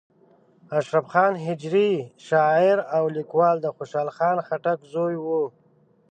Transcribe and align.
اشرف 0.77 1.05
خان 1.11 1.33
هجري 1.45 1.91
شاعر 2.27 2.77
او 2.97 3.03
لیکوال 3.17 3.55
د 3.61 3.67
خوشحال 3.75 4.09
خان 4.17 4.37
خټک 4.47 4.79
زوی 4.93 5.15
و. 5.25 5.27